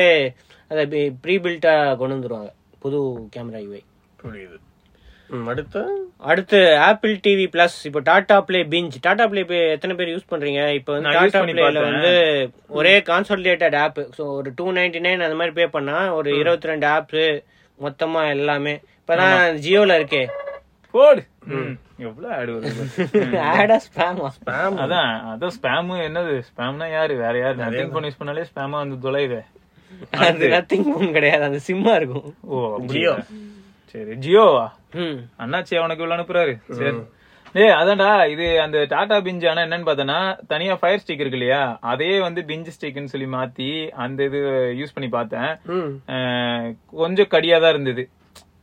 [0.70, 0.82] அதை
[1.24, 2.50] ப்ரீ பில்ட்டா கொண்டு வந்துருவாங்க.
[2.84, 2.98] புது
[3.36, 3.82] கேமரா யூஐ
[4.24, 4.58] புரியுது.
[5.50, 5.80] அடுத்து?
[6.30, 9.42] அடுத்து ஆப்பிள் டிவி பிளஸ் இப்போ Tata Play Binge Tata Play
[9.74, 10.62] எத்தனை பேர் யூஸ் பண்றீங்க?
[10.78, 11.82] இப்போ வந்து டாடா ப்ளேல.
[11.88, 12.10] வந்து
[12.78, 16.88] ஒரே கான்சோலிடேட்டட் ஆப் ஸோ ஒரு டூ நைன்டி நைன் அந்த மாதிரி பே பண்ணா ஒரு இருபத்தி ரெண்டு
[16.96, 17.28] ஆப்ஸ்
[17.78, 18.74] மொத்தமா எல்லாமே.
[19.00, 20.24] இப்பதான் ஜியோல இருக்கே.
[20.94, 21.22] போடு.
[22.06, 26.34] எவ்வளவு ஆடு வருது ஆடா ஸ்பேமா ஸ்பேம் அதான் அதான் ஸ்பேம் என்னது?
[26.48, 27.14] ஸ்பேம்னா யாரு?
[27.24, 27.56] வேற யாரு?
[27.62, 29.40] நத்திங் போன் யூஸ் பண்ணாலே ஸ்பேமா வந்து தொலைவே
[30.24, 31.42] அது நத்திங் ஃபோன் கிடையாது.
[31.48, 32.28] அந்த சிம்மா இருக்கும்.
[32.54, 32.58] ஓ
[32.92, 33.14] ஜியோ.
[33.94, 34.66] சரி ஜியோவா
[35.44, 36.54] அண்ணாச்சி அவனுக்கு இவ்வளவு அனுப்புறாரு.
[36.80, 37.00] சரி.
[37.60, 40.18] ஏய் அதான்டா இது அந்த டாடா பிஞ்ச் ஆனா என்னன்னு பார்த்தனா
[40.52, 41.62] தனியா ஃபயர் ஸ்டிக் இருக்கு இல்லையா?
[41.92, 43.70] அதையே வந்து பிஞ்ச் ஸ்டிக்னு சொல்லி மாத்தி
[44.04, 44.40] அந்த இது
[44.80, 45.50] யூஸ் பண்ணி பார்த்தேன்.
[47.02, 48.04] கொஞ்சம் கடியா தான் இருந்தது.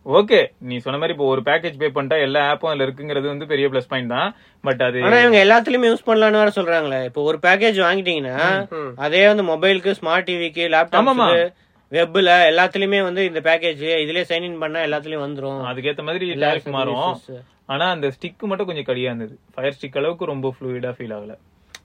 [0.07, 3.67] ஓகே நீ சொன்ன மாதிரி இப்போ ஒரு பேக்கேஜ் பே பண்ணிட்டா எல்லா ஆப்பும் அதுல இருக்குங்கிறது வந்து பெரிய
[3.71, 4.29] ப்ளஸ் பாயிண்ட் தான்.
[4.63, 6.99] பட் அது ஆனா இவங்க எல்லாத்துலயுமே யூஸ் பண்ணலாம்னு வேற சொல்றாங்களே.
[7.09, 8.37] இப்போ ஒரு பேக்கேஜ் வாங்கிட்டீங்கன்னா.
[9.05, 10.65] அதே வந்து மொபைலுக்கு ஸ்மார்ட் டிவிக்கு.
[10.75, 11.41] லேப்டாப்க்கு
[11.91, 15.61] வெப்ல எல்லாத்துலயுமே வந்து இந்த பேக்கேஜ் இதுலயே சைன் இன் பண்ணா எல்லாத்துலயும் வந்துரும்.
[15.71, 17.19] அதுக்கேத்த மாதிரி டாரிஃப் மாறும்.
[17.73, 19.35] ஆனா அந்த ஸ்டிக் மட்டும் கொஞ்சம் கடியா இருந்தது.
[19.53, 21.35] ஃபயர் ஸ்டிக் அளவுக்கு ரொம்ப ஃப்ளூயிடா ஃபீல் ஆகல.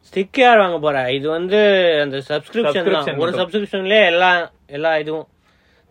[0.09, 1.03] ஸ்டிக் யார் வாங்க போறா?
[1.19, 1.59] இது வந்து
[2.05, 3.33] அந்த சப்ஸ்கிரிப்ஷன் ஒரு.
[3.41, 4.31] சப்ஸ்கிரிப்ஷன்லயே எல்லா
[4.79, 5.27] எல்லா இதுவும்.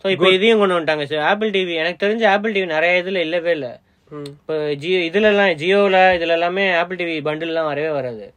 [0.03, 1.05] சோ இப்போ இதையும் கொண்டு வந்துட்டாங்க.
[1.11, 3.67] சார் ஆப்பிள் டிவி எனக்கு தெரிஞ்ச ஆப்பிள் டிவி நிறைய இதுல இல்லவே இல்ல.
[4.11, 4.29] ம்.
[4.39, 8.27] இப்போ ஜியோ இதுல எல்லாம் ஜியோல இதுல எல்லாமே ஆப்பிள் டிவி பண்டில் எல்லாம் வரவே வராது.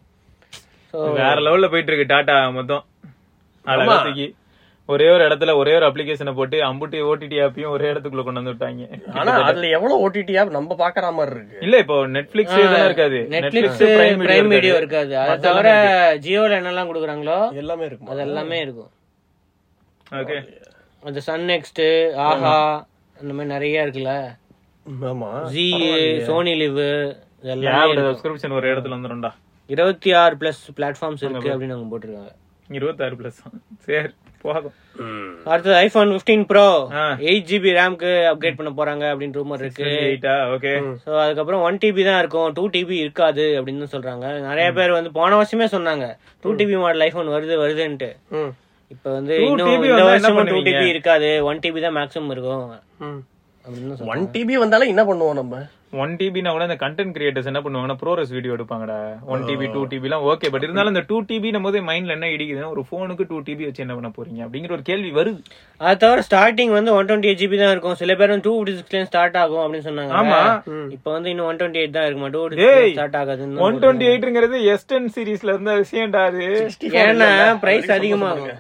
[0.95, 2.85] ஸோ வேற லெவல்ல போயிட்டு இருக்கு டாடா மொத்தம்.
[4.89, 8.83] ஒரே ஒரு இடத்துல ஒரே ஒரு அப்ளிகேஷனை போட்டு அம்புட்டி ஓடிடி ஆப்பையும் ஒரே இடத்துக்குள்ள கொண்டு வந்து விட்டாங்க.
[9.21, 11.63] ஆனா அதுல எவ்வளவு ஓடிடி ஆப் நம்ம பாக்குற மாதிரி இருக்கு?
[11.67, 13.21] இல்ல இப்போ நெட்ஃபிளிக்ஸ் இதெல்லாம் இருக்காது.
[13.35, 15.13] Netflix Prime Video Prime Video இருக்காது.
[15.13, 15.33] இருக்காது.
[15.33, 15.71] அதை தவிர
[16.27, 18.13] ஜியோல என்னெல்லாம் கொடுக்குறாங்களோ எல்லாமே இருக்குமா.
[18.15, 18.91] அது எல்லாமே இருக்கும்.
[20.21, 20.39] ஓகே
[21.05, 21.83] அந்த சன் நெக்ஸ்ட்
[22.27, 22.55] ஆஹா
[23.17, 24.13] அந்த மாதிரி நிறைய இருக்குல்ல?
[25.11, 25.31] ஆமா.
[25.53, 25.67] ஜி
[26.27, 26.81] சோனி லிவ்
[27.43, 29.31] இதெல்லாம் சப்ஸ்கிரிப்ஷன் ஒரு இடத்துல வந்துரும்டா.
[29.71, 32.33] இருபத்தி ஆறு பிளஸ் பிளாட்ஃபார்ம்ஸ் இருக்கு அப்படின்னு அவங்க போட்டிருக்காங்க.
[32.69, 33.41] இருபத்தாறு பிளஸ்
[33.87, 34.11] சரி
[34.43, 35.31] போகும் ம்.
[35.47, 37.05] அடுத்தது ஐபோன் 15 ப்ரோ ஆ.
[37.29, 39.87] எயிட் ஜிபி ரேம்க்கு அப்கிரேட் பண்ண போறாங்க அப்படின்னு ரூமர் இருக்கு.
[40.55, 40.73] ஓகே
[41.05, 42.51] ஸோ அதுக்கப்புறம் ஒன் டிபி தான் இருக்கும்.
[42.53, 44.27] டூ டிபி இருக்காது அப்படின்னு சொல்றாங்க.
[44.49, 46.07] நிறைய பேர் வந்து போன வருஷமே சொன்னாங்க.
[46.45, 48.11] டூ டிபி மாடல் ஐபோன் வருது வருதுன்ட்டு.
[48.33, 48.53] ம்.
[48.93, 50.59] இப்போ வந்து 2 இன்னும் இந்த வருஷமும் டூ?
[50.69, 51.31] டிபி இருக்காது.
[51.51, 52.67] ஒன் டிபி தான் மேக்ஸிமம் இருக்கும்.
[54.13, 55.63] ஒன் டிபி வந்தாலும் என்ன பண்ணுவோம் நம்ம?
[56.03, 58.97] ஒன் டிபினா கூட இந்த கண்டென்ட் கிரியேட்டர்ஸ் என்ன பண்ணுவாங்கன்னா ப்ரோரஸ் வீடியோ எடுப்பாங்கடா.
[59.33, 62.71] ஒன் டிபி டூ டிபி எல்லாம் ஓகே பட் இருந்தாலும் இந்த டூ டிபி போது மைண்ட்ல என்ன இடிக்குதுன்னா
[62.75, 64.41] ஒரு போனுக்கு டூ டிபி வச்சு என்ன பண்ண போறீங்க?
[64.47, 65.41] அப்படிங்கிற ஒரு கேள்வி வருது.
[65.81, 67.97] அது தவிர ஸ்டார்டிங் வந்து ஒன் டுவெண்ட்டி எயிட் ஜிபி தான் இருக்கும்.
[68.03, 70.41] சில பேர் வந்து டூ ஃபிஃப்டி சிக்ஸ்ல ஸ்டார்ட் ஆகும் அப்படின்னு சொன்னாங்க ஆமா.
[70.97, 72.33] இப்போ வந்து இன்னும் ஒன் டுவெண்ட்டி எயிட் தான் இருக்குமா?
[72.37, 72.45] டூ
[72.99, 76.47] ஸ்டார்ட் ஆகாதுன்னு ஒன் டுவெண்ட்டி எயிட்ங்கிறது எஸ்டன் சீரீஸ்ல இருந்த விஷயம்டா அது.
[77.07, 77.33] ஏன்னா
[77.65, 78.55] பிரைஸ் அதிகமாகும்.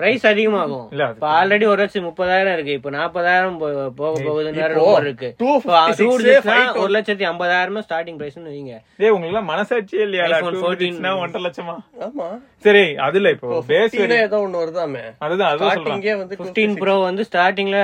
[0.00, 0.86] பிரைஸ் அதிகமாகும்.
[0.92, 2.72] இல்ல, அது இப்ப ஆல்ரெடி ஒரு லட்சம் முப்பதாயிரம் இருக்கு.
[2.78, 4.62] இப்ப நாற்பதாயிரம் போக போகுதுன்னு
[5.04, 5.28] இருக்கு.
[5.42, 8.76] 256 256 ஒரு லட்சத்தி ஐம்பதாயிரமே ஸ்டார்டிங் பிரைஸ்னு வைங்க.
[9.02, 11.76] டேய் உங்களுக்கு மனசாட்சியே iPhone 14 ஒன்றரை லட்சமா?
[12.06, 12.28] ஆமா.
[12.66, 15.04] சரி அதுல இப்போ பேஸ் 15 ஏதோ ஒண்ணு வருதாமே?
[15.26, 16.18] அதுதான் சொல்றேன்.
[16.22, 17.78] வந்து 15 ப்ரோ வந்து ஸ்டார்டிங்ல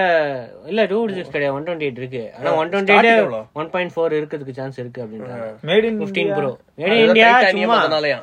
[0.73, 2.25] இல்ல டூ சிக்ஸ் கிடையாது ஒன் டுவெண்ட்டி எயிட் இருக்கு.
[2.39, 3.47] ஆனா ஒன் டுவெண்ட்டி starting எயிட் எவ்வளவு?
[3.63, 5.49] ஒன் பாயிண்ட் ஃபோர் இருக்கிறதுக்கு சான்ஸ் இருக்கு அப்படின்றாங்க.
[5.71, 6.53] மேட் இன் பிப்டீன் ப்ரோ
[6.85, 7.81] அதுதான் இந்தியா titanium சும்மா.
[7.87, 8.21] அதனாலயா?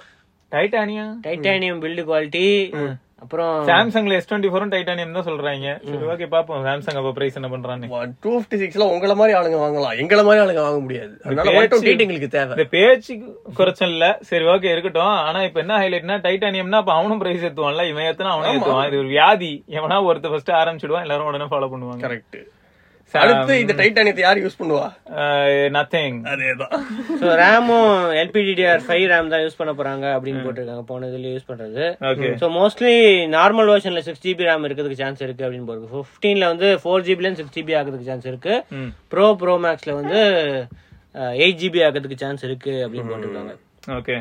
[0.51, 2.45] டைட்டானியா டைட்டானியம் பில்டு குவாலிட்டி
[3.23, 5.69] அப்புறம் சாம்சங்ல எஸ் டுவெண்ட்டி ஃபோரும் டைட்டானியம் தான் சொல்றாங்க.
[5.91, 6.59] சரி ஓகே பாப்போம்.
[6.67, 7.87] சாம்சங் அப்ப பிரைஸ் என்ன பண்றான்னு.
[8.23, 9.95] டூ பிப்டி சிக்ஸ்ல உங்கள மாதிரி ஆளுங்க வாங்கலாம்.
[10.03, 11.13] எங்கள மாதிரி ஆளுங்க வாங்க முடியாது.
[11.23, 11.53] அதனால
[12.05, 12.51] எங்களுக்கு தேவை.
[12.57, 14.09] இந்த பேச்சுக்கு குறைச்சல் இல்ல.
[14.31, 15.15] சரி ஓகே இருக்கட்டும்.
[15.29, 17.87] ஆனா இப்ப என்ன ஹைலைட்னா டைட்டானியம்னா அப்ப அவனும் பிரைஸ் ஏத்துவான்ல.
[17.93, 18.87] இவன் ஏத்துனா அவனும் ஏத்துவான்.
[18.91, 19.53] இது ஒரு வியாதி.
[19.79, 22.03] எவனா ஒருத்த ஃபர்ஸ்ட் ஆரம்பிச்சிடுவான் எல்லாரும் உடனே ஃபாலோ பண்ணுவாங்க.
[22.07, 22.39] கரெக்ட்
[23.21, 24.85] அடுத்து இந்த டைட்டானியத்தை யார் யூஸ் பண்ணுவா?
[25.75, 26.73] நத்திங் அதேதான்.
[27.19, 27.91] ஸோ ரேமும்
[28.21, 30.83] எல்பிடிடிஆர் ஃபைவ் ரேம் தான் யூஸ் பண்ண போறாங்க அப்படின்னு போட்டிருக்காங்க.
[30.91, 31.85] போன இதுல யூஸ் பண்றது.
[32.11, 32.93] ஓகே ஸோ மோஸ்ட்லி
[33.37, 37.55] நார்மல் வெர்ஷன்ல சிக்ஸ் ஜிபி ரேம் இருக்கிறதுக்கு சான்ஸ் இருக்கு அப்படின்னு போருக்கு ஃபிஃப்டீன்ல வந்து ஃபோர் ஜிபில சிக்ஸ்
[37.57, 38.55] ஜிபி ஆகிறதுக்கு சான்ஸ் இருக்கு.
[39.13, 40.19] ப்ரோ ப்ரோ மேக்ஸ்ல வந்து
[41.43, 43.53] எயிட் ஜிபி ஆகிறதுக்கு சான்ஸ் இருக்கு அப்படின்னு போட்டிருக்காங்க.
[43.99, 44.17] ஓகே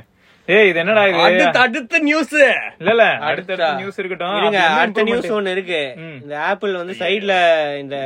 [0.54, 1.20] ஏய் இது என்னடா இது?
[1.26, 3.72] அடுத்த அடுத்த நியூஸ் இல்ல இல்ல அடுத்த.
[3.78, 4.54] நியூஸ் இருக்கட்டும்.
[4.80, 5.02] அடுத்த?
[5.02, 5.80] நியூஸ் ஒன்னு இருக்கு.
[6.22, 7.34] இந்த ஆப்பிள் வந்து சைடுல
[7.78, 7.96] இந்த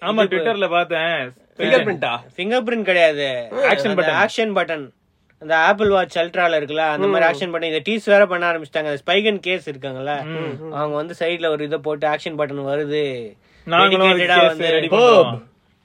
[0.00, 1.16] ஆமா ட்விட்டர்ல பார்த்தேன்.
[1.58, 3.28] ஃபிங்கர் பிரிண்டா ஃபிங்கர் பிரிண்ட் கிடையாது.
[3.72, 4.16] Action button.
[4.22, 4.86] ஆக்ஷன் பட்டன்
[5.42, 8.90] அந்த ஆப்பிள் வாட்ச் அல்ட்ரால இருக்குல்ல அந்த மாதிரி ஆக்ஷன் பட்டன் இந்த டீஸ் வேற பண்ண ஆரம்பிச்சிட்டாங்க.
[9.04, 10.14] ஸ்பைகன் கேஸ் இருக்காங்கல்ல
[10.78, 13.04] அவங்க வந்து சைடுல ஒரு இதை போட்டு ஆக்ஷன் பட்டன் வருது.
[13.66, 14.68] டெடிகேட்டடா வந்து.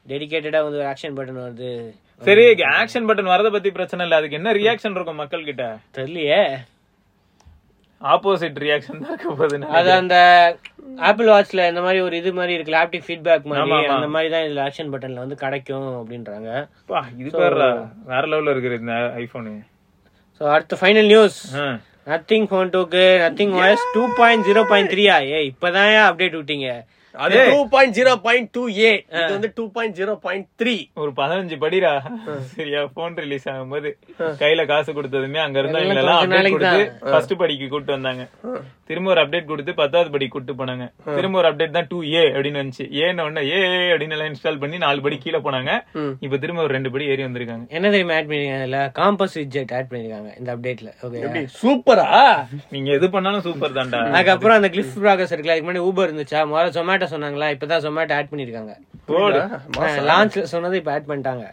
[0.05, 1.71] டெடிகேட்டடா வந்து ஆக்ஷன் பட்டன் வருது.
[2.21, 2.43] சரி
[2.80, 4.17] ஆக்ஷன் பட்டன் வரத பத்தி பிரச்சனை இல்ல.
[4.19, 5.63] அதுக்கு என்ன ரியாக்ஷன் இருக்கும் மக்கள் கிட்ட
[5.97, 6.41] தெரியலையே.
[8.01, 10.15] ஆப்போசிட் ரியாக்ஷன் தான் இருக்க போகுது அது அந்த
[11.10, 13.77] ஆப்பிள் வாட்ச்ல இந்த மாதிரி ஒரு இது மாதிரி இருக்கு ஆப்டிக் ஃபீட்பேக் மாதிரி.
[13.95, 16.49] அந்த மாதிரி தான் இதுல ஆக்ஷன் பட்டன்ல வந்து கிடைக்கும் அப்படின்றாங்க.
[17.21, 17.32] இது
[18.12, 19.53] வேற லெவல்ல இருக்குது இந்த ஐபோனு
[20.41, 21.39] சோ அடுத்த ஃபைனல் நியூஸ்
[22.12, 26.69] நத்திங் ஃபோன் டூக்கு Nothing voice two point zero point த்ரீயா ஏ இப்பதான் அப்டேட் விட்டீங்க.
[27.25, 31.12] அது two point zero point two ஏ இது வந்து two point zero point three ஒரு
[31.19, 31.91] பதினஞ்சு படிடா.
[32.56, 33.91] சரியா போன் ரிலீஸ் ஆகும்போது.
[34.41, 38.25] கையில காசு கொடுத்ததுமே அங்க இருந்தவங்க எல்லாம் அப்டேட் கொடுத்து ஃபர்ஸ்ட் படிக்கு கூட்டு வந்தாங்க.
[38.89, 40.86] திரும்ப ஒரு அப்டேட் கொடுத்து பத்தாவது படி கூட்டு போனாங்க.
[41.17, 42.86] திரும்ப ஒரு அப்டேட் தான் டூ ஏ அப்படின்னு வந்துச்சு.
[43.06, 43.60] ஏன்னு ஒண்ணு ஏ
[43.93, 45.71] அப்படின்னு எல்லாம் இன்ஸ்டால் பண்ணி நாலு படி கீழே போனாங்க.
[46.25, 47.65] இப்ப திரும்ப ஒரு ரெண்டு படி ஏறி வந்திருக்காங்க.
[47.77, 52.08] என்ன தெரியுமா ஆட் பண்ணிருக்காங்க காம்பஸ் விஜெட் ஆட் பண்ணிருக்காங்க இந்த அப்டேட்ல ஓகே சூப்பரா
[52.75, 54.01] நீங்க எது பண்ணாலும் சூப்பர் தான்டா.
[54.15, 56.41] அதுக்கப்புறம் அந்த கிளிஃப் ப்ராகஸ் இருக்குல்ல அதுக்கு முன்னாடி ஊபர் இருந்துச்சா?
[56.51, 57.47] முதல்ல ஜொமேட்டோ சொன்னாங்களா?
[57.55, 58.73] இப்பதான் ஜொமேட்டோ ஆட் பண்ணிருக்காங்க.
[59.11, 59.39] போடு.
[60.11, 61.45] லான்ச்ல சொன்னது இப்ப ஆட் பண்ணிட்டாங்க.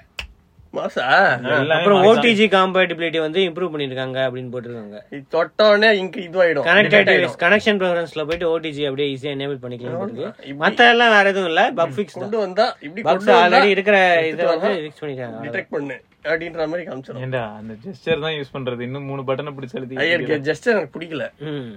[1.75, 2.05] அப்புறம்.
[2.07, 4.97] ஓடிஜி காம்பேட்டிபிலிட்டி வந்து இம்ப்ரூவ் பண்ணிருக்காங்க அப்படின்னு போட்டிருக்காங்க.
[5.15, 6.65] இது தொட்டோடனே இங்க இதுவாயிடும்.
[7.45, 12.19] கனெக்ஷன் ப்ரோக்ராம்ஸ்ல போயிட்டு ஓடிஜி அப்படியே ஈஸியா எனேபிள் பண்ணிக்கலாம் மத்த எல்லாம் வேற எதுவும் இல்ல பக் ஃபிக்ஸ்
[12.23, 13.05] கொண்டு வந்தா இப்படி
[13.37, 13.99] ஆல்ரெடி இருக்கிற
[14.33, 15.99] இதை வந்து ஃபிக்ஸ் பண்ணிருக்காங்க டிடெக்ட் பண்ணு.
[16.25, 18.81] அப்படின்ற மாதிரி காமிச்சிடும் ஏண்டா அந்த ஜெஸ்டர் தான் யூஸ் பண்றது.
[18.81, 21.25] இன்னும் மூணு பட்டனை பிடிச்சு எழுதி ஐயா ஜெஸ்டர் எனக்கு பிடிக்கல.
[21.49, 21.69] ம்.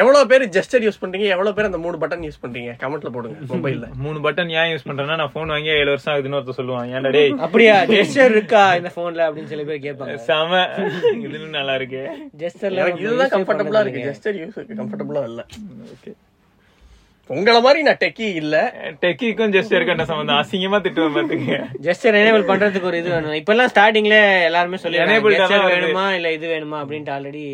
[0.00, 1.26] எவ்வளவு பேர் ஜெஸ்டர் யூஸ் பண்றீங்க?
[1.34, 2.72] எவ்வளவு பேர் அந்த மூணு பட்டன் யூஸ் பண்றீங்க?
[2.82, 6.58] கமெண்ட்ல போடுங்க மொபைல்ல மூணு பட்டன் ஏன் யூஸ் பண்றேன்னா நான் போன் வாங்கி ஏழு வருஷம் ஆகுதுன்னு ஒருத்தர்
[6.60, 7.32] சொல்லுவான் ஏன்டா டேய்?
[7.46, 7.76] அப்படியா?
[7.92, 10.16] ஜெஸ்டர் இருக்கா இந்த போன்ல அப்படின்னு சில பேர் கேட்பாங்க.
[10.28, 10.62] செம.
[11.26, 12.02] இது நல்லா இருக்கு.
[12.42, 14.04] ஜெஸ்டர்ல எனக்கு இதுதான் கம்ஃபர்டபுளா இருக்கு.
[14.08, 15.42] ஜெஸ்டர் யூஸ் கம்ஃபர்டபுளா இல்ல.
[17.36, 18.56] உங்கள மாதிரி நான் டெக்கி இல்ல.
[19.02, 20.40] டெக்கிக்கும் ஜெஸ்டருக்கு என்ன சம்பந்தம்?
[20.42, 23.36] அசிங்கமா திட்டுவேன் பாத்துக்க ஜெஸ்டர் எனேபிள் பண்றதுக்கு ஒரு இது வேணும்.
[23.40, 24.16] இப்ப எல்லாம் ஸ்டார்டிங்ல
[24.48, 24.98] எல்லாருமே சொல்லி.
[24.98, 27.44] வேணுமா இல்ல இது வேணுமா அப்படின்ட்டு ஆல்ரெடி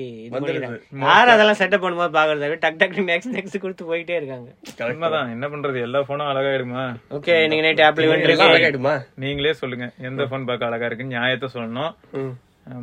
[1.05, 2.59] யாரும் அதெல்லாம் செட்டப் பண்ணும்போது பாக்குறது?
[2.65, 4.49] டக் டக் நெக்ஸ்ட் நெக்ஸ்ட் கொடுத்து போயிட்டே இருக்காங்க.
[4.91, 5.33] உண்மைதான்.
[5.37, 5.79] என்ன பண்றது?
[5.89, 6.85] எல்லா போனும் அழகாயிடுமா?
[7.19, 8.97] ஓகே நீங்க நைட் ஆப்பிள் இருக்கு அழகாயிடுமா?
[9.25, 9.89] நீங்களே சொல்லுங்க.
[10.11, 11.95] எந்த போன் பார்க்க அழகா இருக்கு நியாயத்தை சொல்லணும்.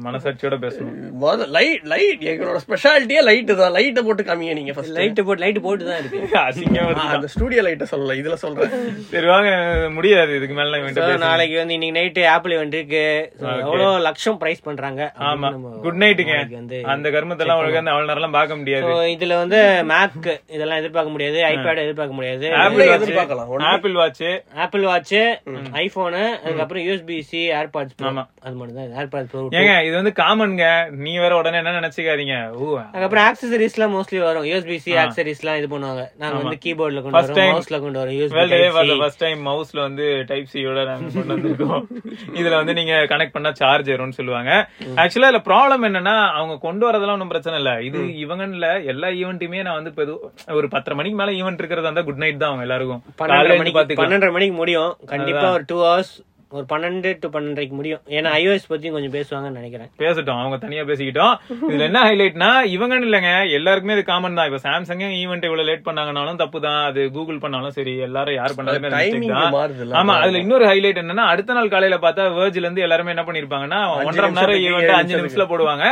[0.06, 0.96] மனசாட்சியோட பேசணும்.
[1.24, 3.74] முதல்ல லைட் லைட் எங்களோட ஸ்பெஷாலிட்டியே லைட் தான்.
[3.78, 6.20] லைட்டை போட்டு காமிங்க நீங்க ஃபர்ஸ்ட் லைட் போட்டு லைட் போட்டு தான் இருக்கு.
[6.48, 7.14] அசிங்கமா இருக்கு.
[7.16, 8.74] அந்த ஸ்டூடியோ லைட்டை சொல்லல இதுல சொல்றேன்.
[9.12, 9.52] சரி வாங்க
[9.98, 10.32] முடியாது.
[10.40, 13.04] இதுக்கு மேல பேச நாளைக்கு வந்து இன்னைக்கு நைட் ஆப்பிள் இவெண்ட் இருக்கு.
[13.66, 15.02] எவ்வளவு லட்சம் பிரைஸ் பண்றாங்க?
[15.30, 15.52] ஆமா.
[15.86, 18.92] குட் நைட்டுங்க வந்து அந்த கர்மத்தெல்லாம் ஒழுங்கா அந்த அவ்வளவு நேரம் பார்க்க முடியாது.
[19.16, 19.60] இதுல வந்து
[19.94, 21.40] மேக் இதெல்லாம் எதிர்பார்க்க முடியாது.
[21.52, 22.48] ஐபேட் எதிர்பார்க்க முடியாது.
[22.64, 23.50] ஆப்பிள் எதிர்பார்க்கலாம்.
[23.54, 24.26] Watch Apple watch
[24.66, 25.16] Apple watch
[25.84, 27.98] iPhone அதுக்கப்புறம் யூஎஸ்பி சி ஏர்பாட்ஸ்
[28.46, 30.66] அது மட்டும் தான் ஏர்பாட்ஸ் ப்ரோ ஏங்க இது வந்து காமன்ங்க
[31.06, 32.36] நீ வேற உடனே என்ன நினைச்சுக்காதீங்க.
[32.92, 34.46] அதுக்கப்புறம் ஆக்சசரிஸ்லாம் மோஸ்ட்லி வரும்.
[34.50, 36.04] யூஎஸ்பி சி ஆக்சசரிஸ்லாம் இது பண்ணுவாங்க.
[36.22, 40.86] நாங்க வந்து கீபோர்ட்ல கொண்டு வரோம் மவுஸ்ல கொண்டு வரோம் யூஎஸ்பி ஃபர்ஸ்ட் டைம் மவுஸ்ல வந்து டைப் சியோட
[40.92, 41.86] நாங்க கொண்டு வந்திருக்கோம்.
[42.40, 44.52] இதுல வந்து நீங்க கனெக்ட் பண்ணா சார்ஜ் ஏறும்னு சொல்லுவாங்க.
[45.04, 47.74] ஆக்சுவலா இதுல ப்ராப்ளம் என்னன்னா அவங்க கொண்டு வரதெல்லாம் ஒன்றும் பிரச்சனை இல்ல.
[47.90, 52.24] இது இவங்கன்ல எல்லா ஈவெண்ட்டுமே நான் வந்து இப்ப ஒரு பத்தரை மணிக்கு மேல ஈவெண்ட் இருக்கிறது வந்து குட்
[52.24, 53.04] நைட் தான் அவங்க எல்லாருக்கும்.
[53.22, 54.94] பன்னெண்டரை மணிக்கு முடியும்.
[55.14, 56.16] கண்டிப்பா ஒரு டூ ஹவர்ஸ்
[56.52, 58.02] ஒரு பன்னெண்டு டு பன்னெண்டரைக்கு முடியும்.
[58.18, 59.90] ஏன்னா ஐஓஎஸ் பத்தியும் கொஞ்சம் பேசுவாங்கன்னு நினைக்கிறேன்.
[60.04, 60.40] பேசட்டும்.
[60.42, 61.34] அவங்க தனியா பேசிக்கிட்டோம்.
[61.70, 63.32] இதுல என்ன ஹைலைட்னா இவங்கன்னு இல்லைங்க.
[63.58, 64.50] எல்லாருக்குமே இது காமன் தான்.
[64.50, 68.92] இப்ப சாம்சங் ஈவெண்ட் இவ்வளவு லேட் பண்ணாங்கனாலும் தப்பு தான் அது கூகுள் பண்ணாலும் சரி எல்லாரும் யார் பண்ணாலுமே
[70.02, 74.30] ஆமா அதுல இன்னொரு ஹைலைட் என்னன்னா அடுத்த நாள் காலையில பார்த்தா வேர்ஜ்ல இருந்து எல்லாருமே என்ன பண்ணிருப்பாங்கன்னா ஒன்றரை
[74.30, 75.86] மணி நேரம் ஈவெண்ட் அஞ்சு நிமிஷத்துல போடுவாங்க.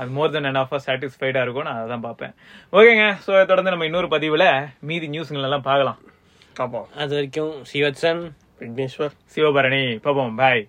[0.00, 2.34] அது மோர் தென் என் ஆஃப் சாட்டிஸ்ஃபைடா இருக்கும் நான் அதான் பார்ப்பேன்.
[2.78, 3.06] ஓகேங்க.
[3.26, 4.46] சோ தொடர்ந்து நம்ம இன்னொரு பதிவுல
[4.90, 6.00] மீதி நியூஸ்கள் எல்லாம் பார்க்கலாம்.
[6.60, 8.20] பாப்போம் அது வரைக்கும் சிவத்சன்
[8.58, 10.62] விக்னேஸ்வர் சிவபரணி பாப்போம் பாய்